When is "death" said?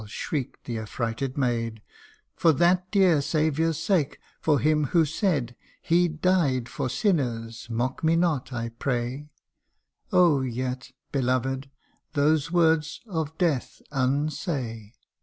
13.37-13.79